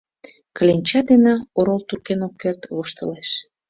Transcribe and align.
Кленча 0.57 0.99
дене,— 1.09 1.33
орол 1.59 1.81
туркен 1.87 2.19
ок 2.27 2.33
керт, 2.41 2.61
воштылеш. 2.75 3.29